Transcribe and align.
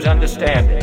comes 0.00 0.08
understanding, 0.08 0.82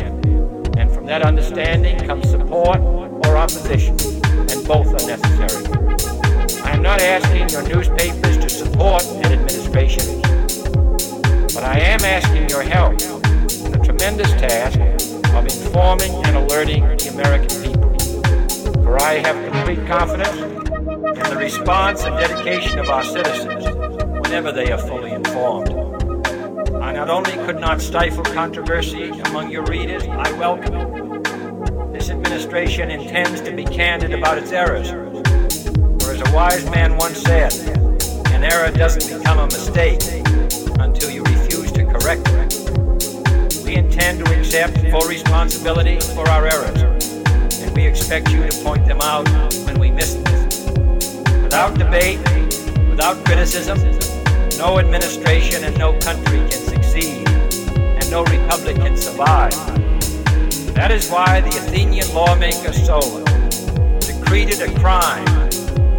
and 0.78 0.90
from 0.92 1.04
that 1.04 1.22
understanding 1.22 1.98
comes 2.06 2.30
support 2.30 2.78
or 2.78 3.36
opposition, 3.36 3.96
and 4.22 4.64
both 4.64 4.86
are 4.86 5.06
necessary. 5.06 5.66
I 6.62 6.70
am 6.70 6.82
not 6.82 7.00
asking 7.00 7.48
your 7.48 7.62
newspapers 7.62 8.38
to 8.38 8.48
support 8.48 9.04
an 9.06 9.32
administration, 9.32 10.20
but 11.52 11.64
I 11.64 11.80
am 11.80 12.00
asking 12.04 12.48
your 12.48 12.62
help. 12.62 12.92
In 13.02 13.72
the 13.72 13.80
tremendous 13.82 14.30
task 14.32 14.78
of 15.34 15.44
informing 15.44 16.12
and 16.26 16.36
alerting 16.36 16.84
the 16.98 17.08
American 17.12 17.62
people. 17.62 18.84
For 18.84 19.02
I 19.02 19.14
have 19.14 19.52
complete 19.52 19.84
confidence 19.88 20.38
in 20.38 21.30
the 21.30 21.36
response 21.36 22.04
and 22.04 22.16
dedication 22.18 22.78
of 22.78 22.88
our 22.88 23.02
citizens 23.02 23.37
not 27.68 27.82
stifle 27.82 28.24
controversy 28.24 29.10
among 29.26 29.50
your 29.50 29.62
readers, 29.66 30.02
I 30.04 30.32
welcome 30.38 30.72
it. 30.72 31.92
This 31.92 32.08
administration 32.08 32.90
intends 32.90 33.42
to 33.42 33.52
be 33.52 33.62
candid 33.62 34.14
about 34.14 34.38
its 34.38 34.52
errors. 34.52 34.88
For 36.02 36.12
as 36.12 36.22
a 36.26 36.34
wise 36.34 36.64
man 36.70 36.96
once 36.96 37.20
said, 37.20 37.52
an 38.28 38.42
error 38.42 38.70
doesn't 38.70 39.18
become 39.18 39.38
a 39.38 39.44
mistake 39.44 40.00
until 40.80 41.10
you 41.10 41.22
refuse 41.24 41.70
to 41.72 41.84
correct 41.84 42.22
it. 42.28 43.64
We 43.66 43.76
intend 43.76 44.24
to 44.24 44.38
accept 44.38 44.78
full 44.90 45.06
responsibility 45.06 46.00
for 46.00 46.26
our 46.30 46.46
errors, 46.46 46.82
and 47.60 47.76
we 47.76 47.86
expect 47.86 48.30
you 48.30 48.48
to 48.48 48.64
point 48.64 48.86
them 48.86 49.02
out 49.02 49.28
when 49.66 49.78
we 49.78 49.90
miss 49.90 50.14
them. 50.14 50.94
Without 51.42 51.78
debate, 51.78 52.20
without 52.88 53.22
criticism, 53.26 53.78
no 54.56 54.78
administration 54.78 55.64
and 55.64 55.78
no 55.78 55.92
country 55.98 56.38
can 56.48 56.67
no 58.10 58.24
republic 58.24 58.76
can 58.76 58.96
survive. 58.96 59.52
That 60.74 60.90
is 60.90 61.10
why 61.10 61.40
the 61.40 61.48
Athenian 61.48 62.12
lawmaker 62.14 62.72
Solon 62.72 63.24
decreed 64.00 64.48
it 64.48 64.60
a 64.60 64.80
crime 64.80 65.26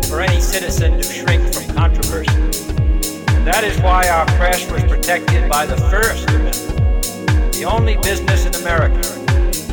for 0.04 0.22
any 0.22 0.42
citizen 0.42 0.94
to 0.94 1.04
shrink 1.04 1.54
from 1.54 1.76
controversy. 1.76 2.34
And 3.36 3.46
that 3.46 3.64
is 3.64 3.80
why 3.82 4.08
our 4.10 4.26
press 4.38 4.70
was 4.72 4.84
protected 4.84 5.50
by 5.50 5.66
the 5.66 5.78
First 5.92 6.28
Amendment, 6.30 7.54
the 7.54 7.66
only 7.66 7.98
business 7.98 8.46
in 8.46 8.56
America 8.56 9.04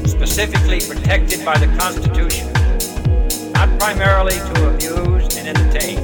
specifically 0.07 0.81
protected 0.81 1.45
by 1.45 1.57
the 1.59 1.67
Constitution, 1.79 2.53
not 3.53 3.79
primarily 3.79 4.35
to 4.35 4.69
amuse 4.69 5.37
and 5.37 5.49
entertain, 5.49 5.97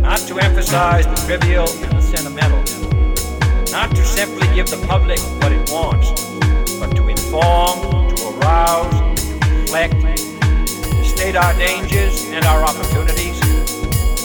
not 0.00 0.18
to 0.20 0.40
emphasize 0.40 1.06
the 1.06 1.26
trivial 1.26 1.68
and 1.68 1.92
the 1.92 2.02
sentimental, 2.02 2.81
not 3.72 3.90
to 3.96 4.04
simply 4.04 4.46
give 4.54 4.68
the 4.68 4.76
public 4.86 5.18
what 5.40 5.50
it 5.50 5.70
wants, 5.72 6.10
but 6.78 6.94
to 6.94 7.08
inform, 7.08 7.80
to 8.14 8.28
arouse, 8.36 8.92
to 9.22 9.48
reflect, 9.48 9.98
to 9.98 11.04
state 11.06 11.36
our 11.36 11.54
dangers 11.54 12.26
and 12.26 12.44
our 12.44 12.62
opportunities, 12.64 13.40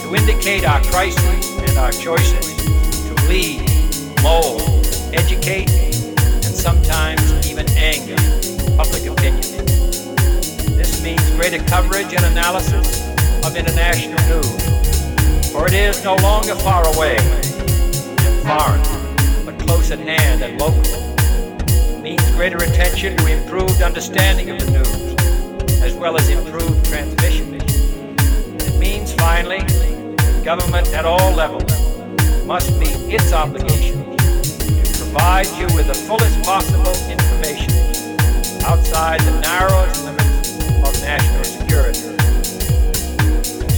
to 0.02 0.14
indicate 0.14 0.66
our 0.66 0.82
crises 0.92 1.58
and 1.60 1.78
our 1.78 1.94
choices, 1.94 2.58
to 3.08 3.14
lead, 3.30 3.64
mold, 4.22 4.86
educate, 5.14 5.72
and 5.72 6.44
sometimes 6.44 7.50
even 7.50 7.66
anger 7.78 8.20
public 8.76 9.06
opinion. 9.06 9.64
This 10.76 11.02
means 11.02 11.24
greater 11.40 11.64
coverage 11.64 12.12
and 12.14 12.26
analysis 12.26 13.08
of 13.46 13.56
international 13.56 14.20
news, 14.28 15.52
for 15.54 15.68
it 15.68 15.74
is 15.74 16.04
no 16.04 16.16
longer 16.18 16.54
far 16.56 16.86
away 16.94 17.16
and 17.18 18.44
foreign, 18.46 18.97
close 19.68 19.92
at 19.92 20.00
hand 20.00 20.42
and 20.42 20.58
local. 20.60 20.82
Means 22.02 22.24
greater 22.32 22.58
attention 22.58 23.18
to 23.18 23.28
improved 23.28 23.82
understanding 23.82 24.50
of 24.50 24.60
the 24.60 24.72
news, 24.72 25.82
as 25.82 25.94
well 25.94 26.16
as 26.16 26.30
improved 26.30 26.86
transmission. 26.86 27.54
It 27.54 28.80
means, 28.80 29.14
finally, 29.14 29.60
government 30.44 30.88
at 30.94 31.04
all 31.04 31.34
levels 31.34 31.70
must 32.46 32.72
meet 32.80 32.96
its 33.12 33.34
obligation 33.34 34.16
to 34.16 34.94
provide 35.04 35.48
you 35.60 35.68
with 35.76 35.88
the 35.88 36.00
fullest 36.08 36.42
possible 36.44 36.96
information 37.12 37.74
outside 38.64 39.20
the 39.20 39.40
narrowest 39.42 40.06
limits 40.06 40.52
of 40.88 40.94
national 41.04 41.44
security. 41.44 42.00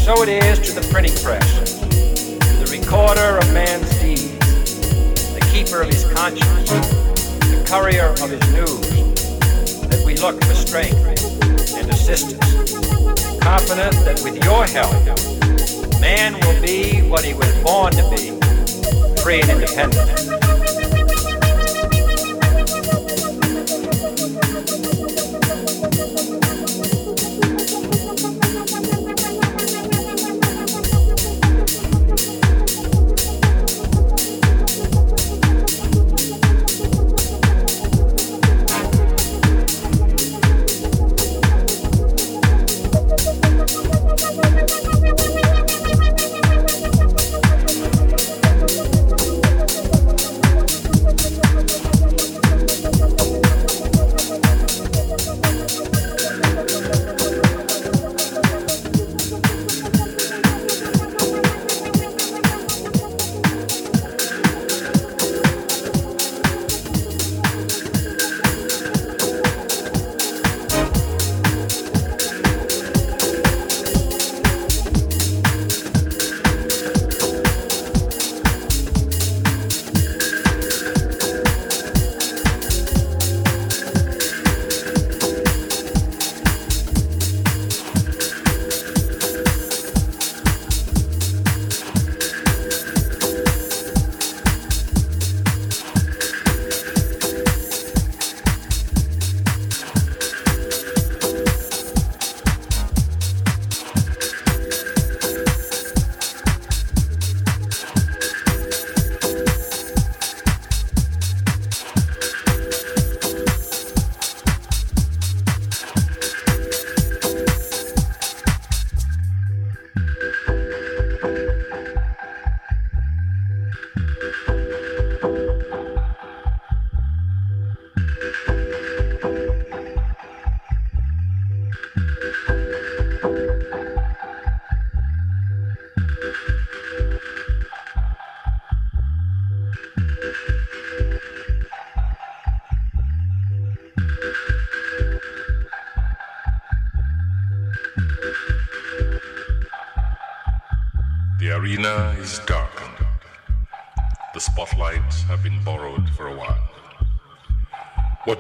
So 0.05 0.21
it 0.21 0.29
is 0.29 0.59
to 0.59 0.79
the 0.79 0.87
printing 0.91 1.15
press, 1.23 1.79
to 1.79 2.63
the 2.63 2.77
recorder 2.77 3.39
of 3.39 3.51
man's 3.53 3.98
keeper 5.69 5.81
of 5.83 5.89
his 5.89 6.03
conscience, 6.13 6.69
the 6.71 7.63
courier 7.67 8.07
of 8.07 8.29
his 8.29 8.41
news, 8.53 8.89
that 9.87 10.01
we 10.03 10.15
look 10.15 10.43
for 10.43 10.55
strength 10.55 10.97
and 11.75 11.89
assistance, 11.91 12.39
confident 13.39 13.93
that 14.03 14.19
with 14.23 14.43
your 14.43 14.65
help, 14.65 16.01
man 16.01 16.33
will 16.41 16.59
be 16.61 17.07
what 17.07 17.23
he 17.23 17.33
was 17.35 17.53
born 17.61 17.91
to 17.91 18.03
be, 18.09 18.31
free 19.21 19.41
and 19.41 19.51
independent. 19.51 20.48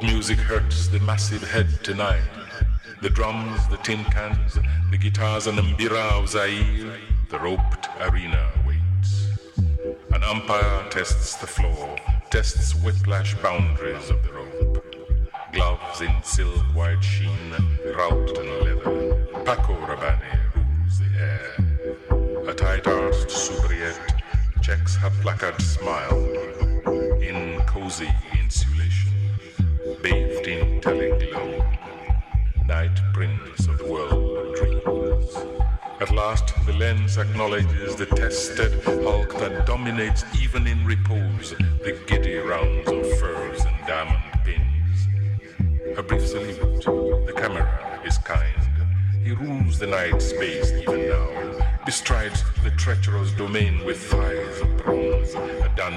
Music 0.01 0.37
hurts 0.39 0.87
the 0.87 0.99
massive 1.01 1.43
head 1.43 1.67
tonight? 1.83 2.21
The 3.01 3.09
drums, 3.09 3.67
the 3.67 3.75
tin 3.77 4.05
cans, 4.05 4.57
the 4.91 4.97
guitars 4.97 5.45
and 5.47 5.57
mbira 5.57 6.17
of 6.17 6.29
Zaire. 6.29 6.97
The 7.29 7.37
roped 7.37 7.89
arena 7.99 8.49
waits. 8.65 9.27
An 10.13 10.23
umpire 10.23 10.89
tests 10.89 11.35
the 11.35 11.47
floor, 11.47 11.97
tests 12.31 12.73
whiplash 12.75 13.35
boundaries 13.41 14.09
of 14.09 14.23
the 14.23 14.31
rope. 14.31 14.58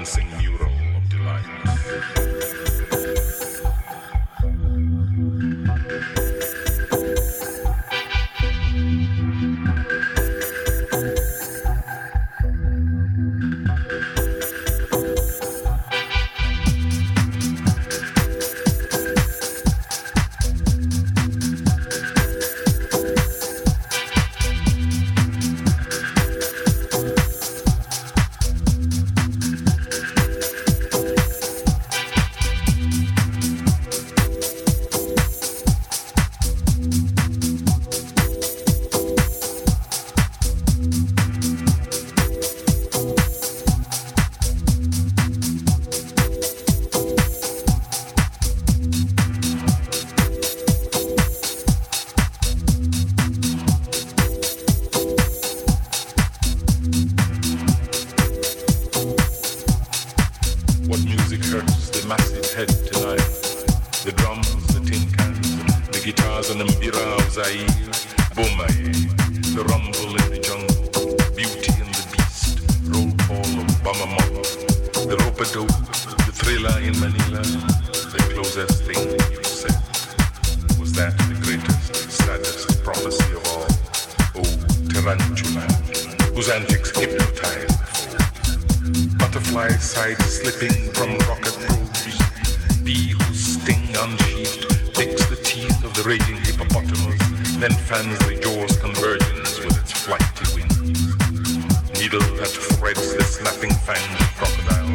Dancing 0.03 0.27
mural 0.37 0.62
The 61.91 62.05
massive 62.07 62.53
head 62.53 62.69
to 62.69 62.99
life. 63.07 63.65
The 64.03 64.11
drums, 64.11 64.47
the 64.73 64.79
tin 64.79 65.09
cans, 65.11 65.55
the 65.91 66.01
guitars 66.03 66.49
and 66.49 66.59
the 66.59 66.65
mbira 66.65 67.03
of 67.19 67.31
Zaire. 67.31 67.67
boom! 68.35 69.23
the 69.55 69.63
rumble 69.65 70.09
in 70.17 70.29
the 70.33 70.39
jungle, 70.41 71.15
beauty 71.35 71.71
and 71.77 71.93
the 71.93 72.05
beast, 72.09 72.57
roll 72.89 73.11
call 73.27 73.45
of 73.61 73.69
Bamamolo, 73.85 74.41
the 75.07 75.15
rope 75.21 75.45
dope, 75.53 75.67
the 76.25 76.33
thriller 76.33 76.75
in 76.79 76.97
Manila, 76.99 77.43
the 78.09 78.17
closest 78.33 78.81
thing 78.83 78.97
you 79.29 79.43
said. 79.43 79.77
Was 80.79 80.91
that 80.93 81.15
the 81.29 81.37
greatest, 81.45 82.09
saddest 82.09 82.83
prophecy 82.83 83.31
of 83.35 83.45
all? 83.53 83.67
Oh, 84.37 84.89
Tarantula, 84.89 85.61
whose 86.33 86.49
antics 86.49 86.97
hypnotized 86.97 87.72
my 89.53 89.69
side 89.77 90.19
slipping 90.23 90.91
from 90.93 91.15
rocket 91.29 91.53
probes. 91.67 92.17
Bee 92.83 93.13
whose 93.13 93.61
sting 93.61 93.85
unsheathed 93.95 94.65
picks 94.95 95.25
the 95.29 95.35
teeth 95.43 95.83
of 95.83 95.93
the 95.93 96.03
raging 96.03 96.37
hippopotamus, 96.37 97.21
then 97.61 97.71
fans 97.71 98.17
the 98.25 98.35
jaw's 98.41 98.75
convergence 98.77 99.59
with 99.59 99.77
its 99.77 99.91
flighty 99.91 100.45
wings. 100.55 101.05
Needle 101.99 102.25
that 102.37 102.49
threads 102.77 103.13
the 103.15 103.23
snapping 103.23 103.73
fangs 103.85 104.19
of 104.19 104.29
crocodile, 104.41 104.89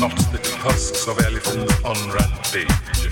Not 0.00 0.16
the 0.32 0.40
tusks 0.42 1.06
of 1.06 1.20
elephants 1.20 1.72
on 1.84 1.96
rampage. 2.10 3.06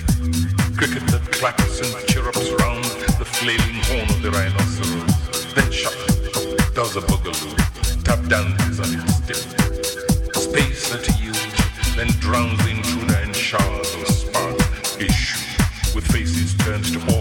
Cricket 0.75 1.07
that 1.07 1.25
claps 1.31 1.79
and 1.79 2.07
chirrups 2.07 2.51
round 2.59 2.83
the 3.15 3.25
flailing 3.25 3.79
horn 3.87 4.09
of 4.09 4.21
the 4.21 4.31
rhinoceros, 4.31 5.53
then 5.55 5.71
shut 5.71 5.95
does 6.73 6.95
a 6.97 7.01
boogaloo, 7.01 8.03
tap 8.03 8.19
dances 8.27 8.79
on 8.79 8.99
its 8.99 9.15
stick 9.15 10.10
space 10.51 10.89
that 10.89 11.07
yields, 11.21 11.95
then 11.95 12.07
drowns 12.19 12.59
in 12.67 12.81
tuna 12.83 13.17
and 13.23 13.33
showers 13.33 13.93
of 13.95 14.07
spark 14.07 14.59
issue, 14.99 15.95
with 15.95 16.05
faces 16.11 16.53
turned 16.55 16.83
to. 16.83 17.20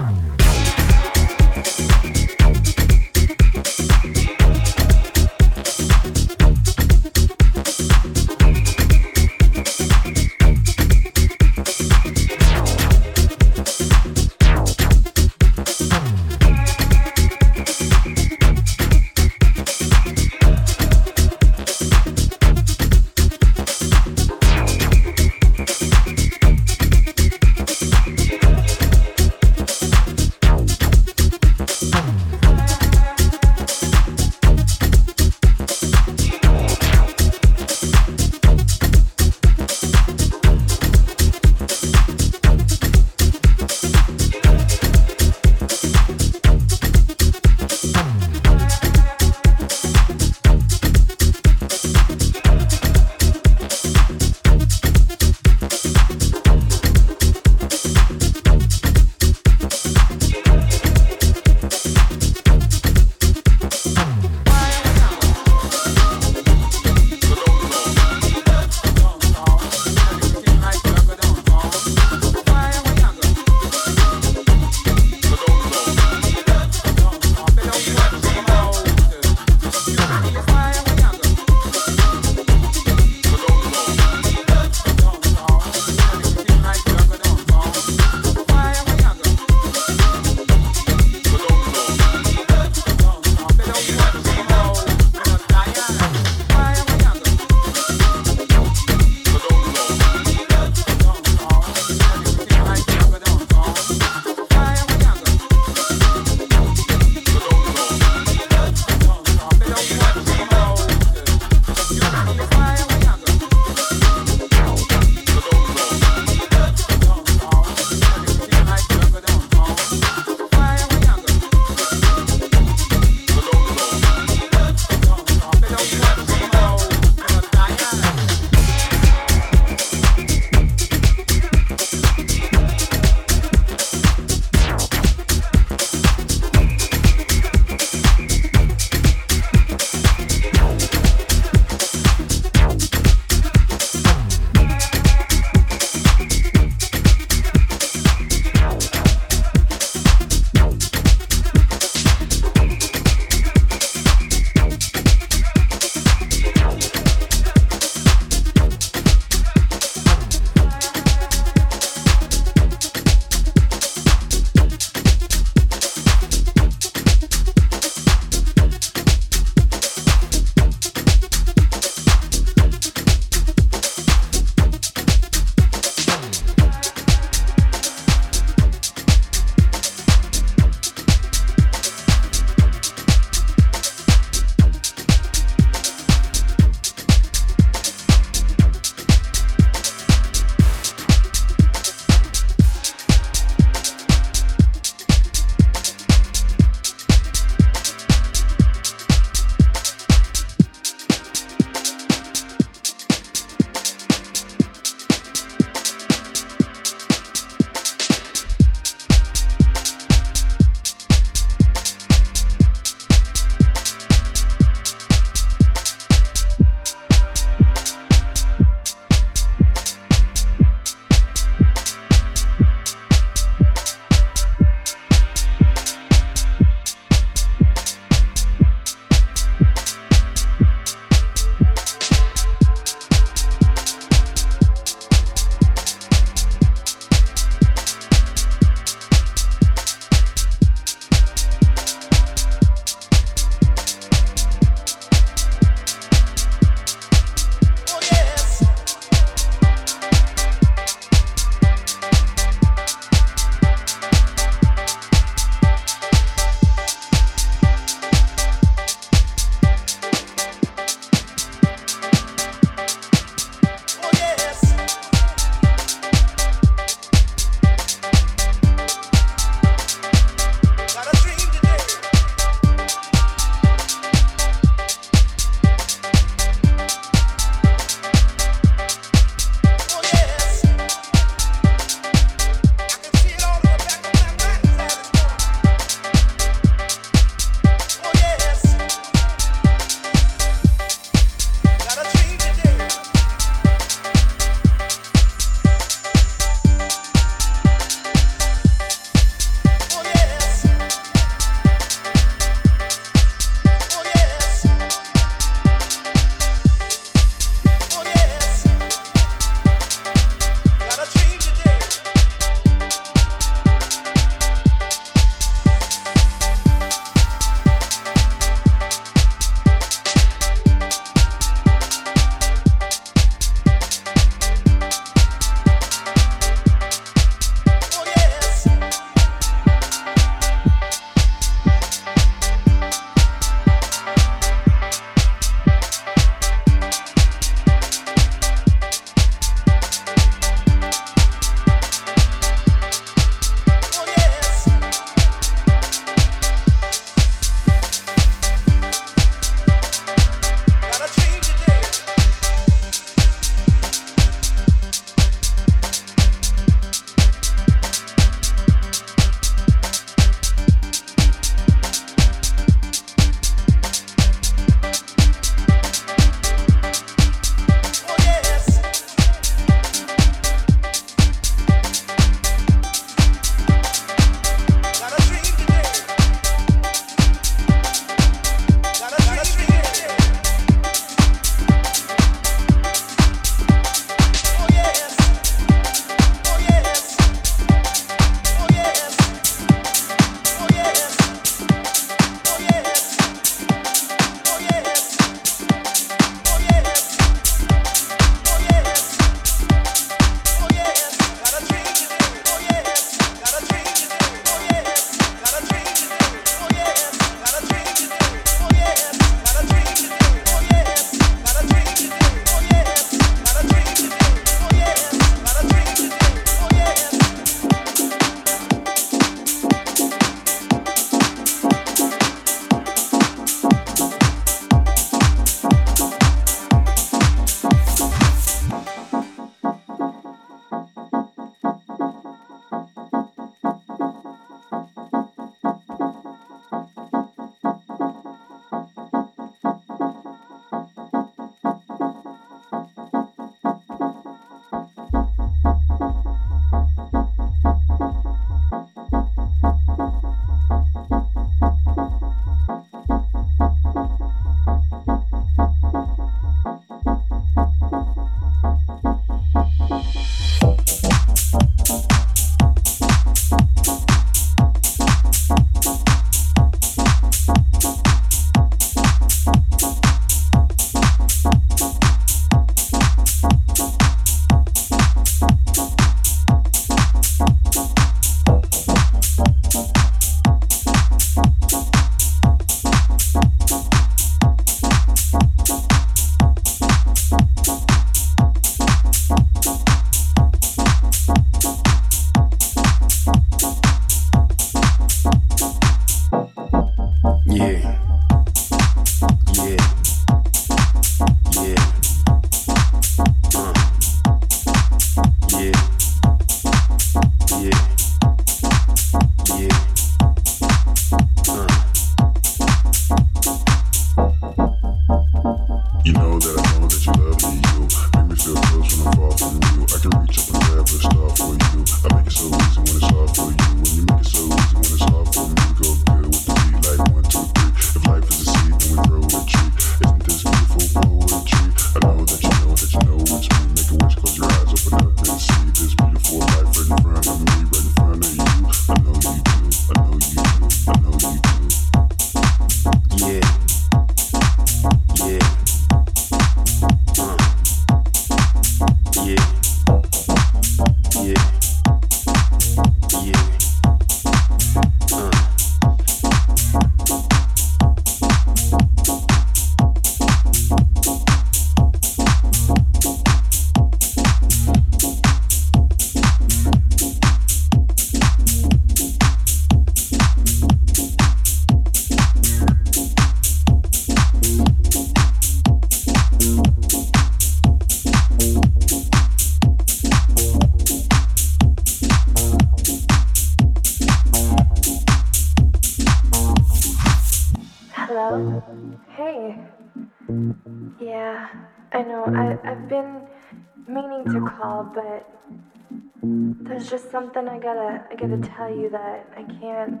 Just 596.88 597.10
something 597.10 597.46
I 597.46 597.58
gotta 597.58 598.02
I 598.10 598.14
gotta 598.14 598.38
tell 598.38 598.70
you 598.70 598.88
that 598.90 599.26
I 599.36 599.42
can't. 599.60 600.00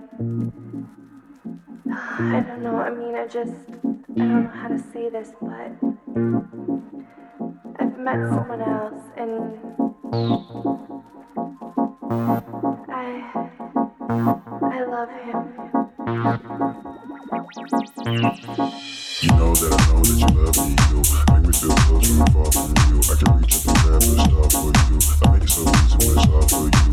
I 1.92 2.40
don't 2.40 2.62
know. 2.62 2.76
I 2.76 2.90
mean, 2.90 3.14
I 3.14 3.26
just 3.26 3.52
I 3.52 4.20
don't 4.20 4.44
know 4.44 4.50
how 4.54 4.68
to 4.68 4.78
say 4.92 5.10
this, 5.10 5.32
but 5.40 5.72
I've 7.78 7.98
met 7.98 8.16
someone 8.28 8.62
else, 8.62 9.02
and 9.18 9.58
I 12.88 13.22
I 14.62 14.84
love 14.84 15.10
him. 15.28 15.68
You 19.20 19.28
know 19.36 19.52
that 19.54 19.72
I 19.72 19.80
know 19.88 20.00
that 20.00 20.16
you 20.16 20.28
love 20.38 20.56
me, 20.56 20.72
you 20.88 20.98
make 21.34 21.44
me 21.44 21.52
feel 21.52 21.74
close 21.76 22.08
when 22.08 22.20
I'm 22.22 22.28
far 22.32 22.48
from 22.52 22.70
you. 22.88 22.96
I 23.02 23.14
can 23.18 23.28
reach 23.36 23.54
up 23.56 23.62
and 23.66 23.76
grab 23.82 23.98
a 23.98 24.08
star 24.08 24.48
for 24.50 24.68
you. 24.68 24.87
Easy 26.42 26.87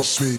Trust 0.00 0.20
me. 0.22 0.38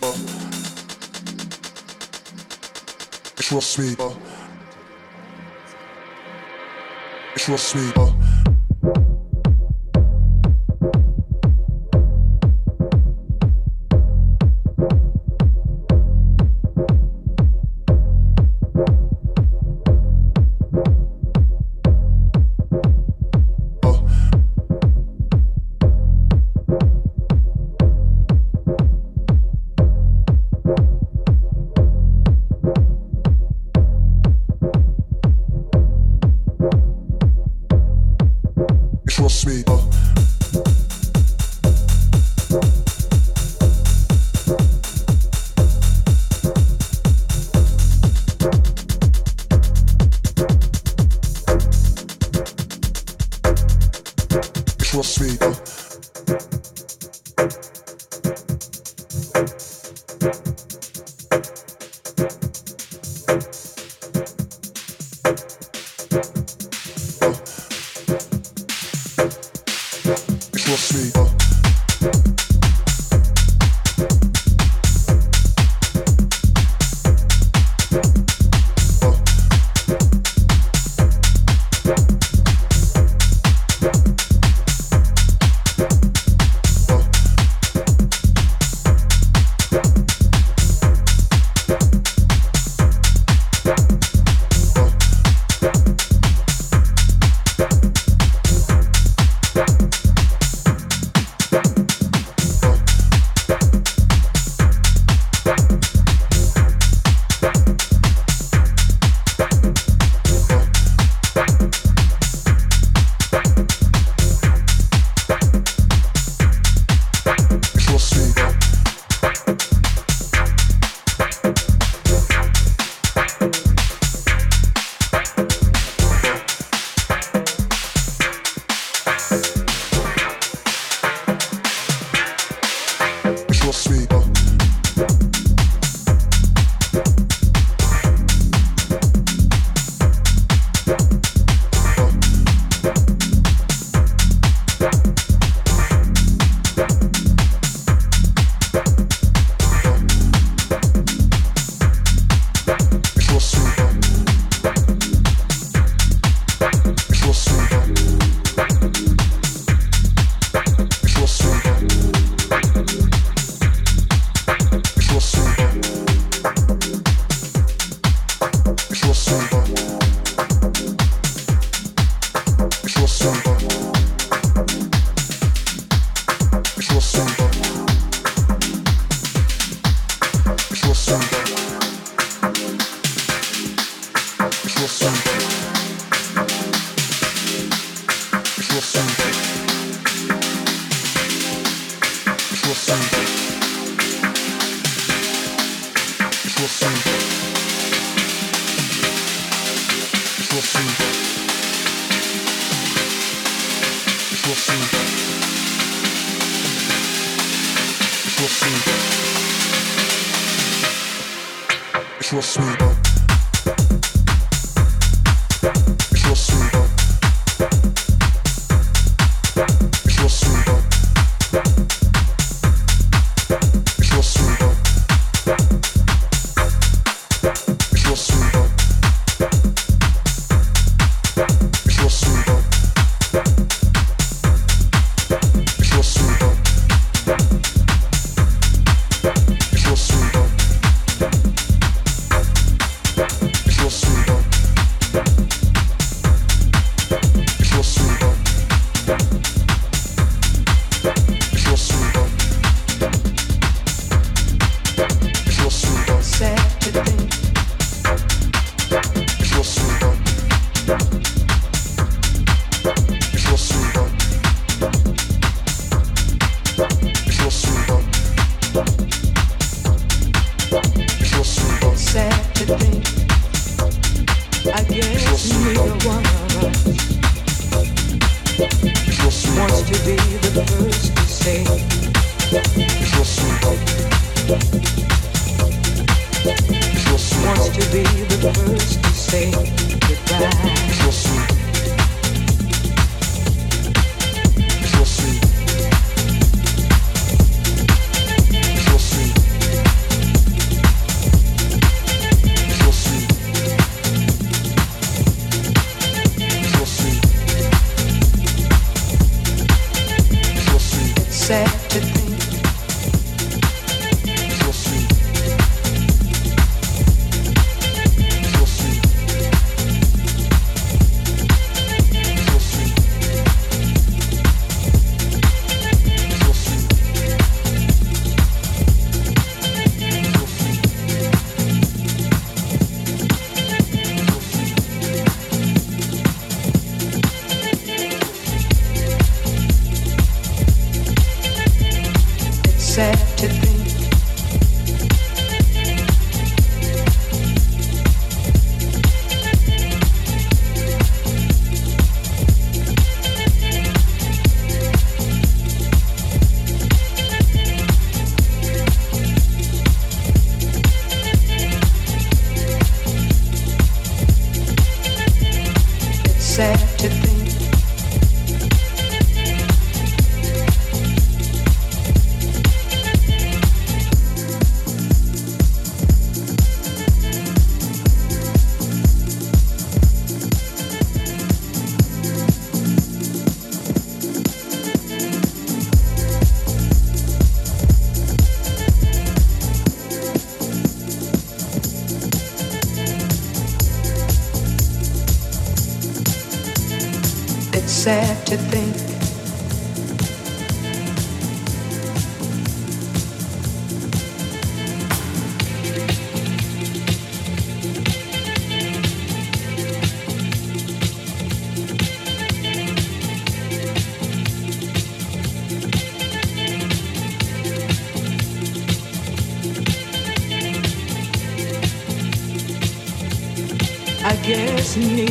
Trust 7.36 7.76
me. 7.76 8.21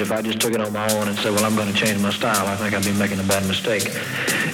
If 0.00 0.12
I 0.12 0.22
just 0.22 0.40
took 0.40 0.52
it 0.52 0.60
on 0.60 0.72
my 0.72 0.90
own 0.94 1.08
and 1.08 1.16
said, 1.18 1.32
well, 1.32 1.44
I'm 1.44 1.54
going 1.54 1.72
to 1.72 1.74
change 1.74 2.00
my 2.00 2.10
style, 2.10 2.46
I 2.46 2.56
think 2.56 2.74
I'd 2.74 2.84
be 2.84 2.92
making 2.92 3.20
a 3.20 3.24
bad 3.24 3.46
mistake. 3.46 3.84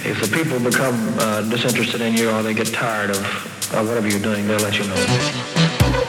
If 0.05 0.21
the 0.21 0.29
people 0.31 0.59
become 0.59 0.95
uh, 1.19 1.41
disinterested 1.49 2.01
in 2.01 2.15
you 2.15 2.29
or 2.29 2.43
they 2.43 2.53
get 2.53 2.67
tired 2.67 3.11
of 3.11 3.73
uh, 3.73 3.83
whatever 3.83 4.07
you're 4.07 4.19
doing, 4.19 4.47
they'll 4.47 4.59
let 4.59 4.77
you 4.77 4.87
know. 4.87 6.06